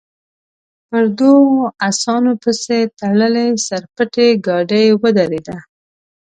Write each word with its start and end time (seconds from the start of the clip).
پر 0.87 1.03
دوو 1.17 1.51
اسانو 1.89 2.31
پسې 2.43 2.79
تړلې 2.99 3.47
سر 3.65 3.83
پټې 3.95 4.27
ګاډۍ 4.45 4.87
ودرېده. 5.01 5.57